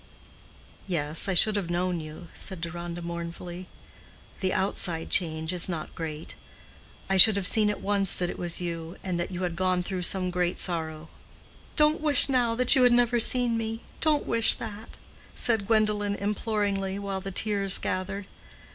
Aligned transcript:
"Yes, 0.87 1.27
I 1.29 1.35
should 1.35 1.55
have 1.55 1.69
known 1.69 1.99
you," 1.99 2.29
said 2.33 2.59
Deronda, 2.59 3.03
mournfully. 3.03 3.67
"The 4.39 4.51
outside 4.51 5.11
change 5.11 5.53
is 5.53 5.69
not 5.69 5.93
great. 5.93 6.33
I 7.07 7.17
should 7.17 7.35
have 7.35 7.45
seen 7.45 7.69
at 7.69 7.81
once 7.81 8.15
that 8.15 8.27
it 8.27 8.39
was 8.39 8.59
you, 8.59 8.97
and 9.03 9.19
that 9.19 9.29
you 9.29 9.43
had 9.43 9.55
gone 9.55 9.83
through 9.83 10.01
some 10.01 10.31
great 10.31 10.57
sorrow." 10.57 11.09
"Don't 11.75 12.01
wish 12.01 12.29
now 12.29 12.55
that 12.55 12.75
you 12.75 12.81
had 12.81 12.93
never 12.93 13.19
seen 13.19 13.59
me; 13.59 13.81
don't 13.99 14.25
wish 14.25 14.55
that," 14.55 14.97
said 15.35 15.67
Gwendolen, 15.67 16.15
imploringly, 16.15 16.97
while 16.97 17.21
the 17.21 17.29
tears 17.29 17.77
gathered. 17.77 18.25